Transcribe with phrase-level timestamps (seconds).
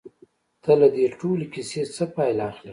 [0.63, 2.69] ته له دې ټولې کيسې څه پايله اخلې؟